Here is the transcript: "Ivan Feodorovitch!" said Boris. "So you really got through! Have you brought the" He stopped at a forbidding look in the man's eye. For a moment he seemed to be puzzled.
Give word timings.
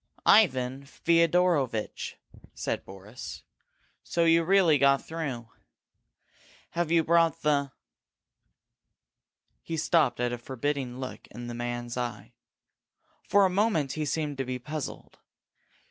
"Ivan 0.25 0.83
Feodorovitch!" 0.85 2.17
said 2.55 2.83
Boris. 2.85 3.43
"So 4.01 4.23
you 4.23 4.43
really 4.43 4.79
got 4.79 5.05
through! 5.05 5.49
Have 6.71 6.91
you 6.91 7.03
brought 7.03 7.43
the" 7.43 7.71
He 9.61 9.77
stopped 9.77 10.19
at 10.19 10.33
a 10.33 10.39
forbidding 10.39 10.99
look 10.99 11.27
in 11.27 11.45
the 11.45 11.53
man's 11.53 11.97
eye. 11.97 12.33
For 13.29 13.45
a 13.45 13.49
moment 13.51 13.91
he 13.91 14.05
seemed 14.05 14.39
to 14.39 14.43
be 14.43 14.57
puzzled. 14.57 15.19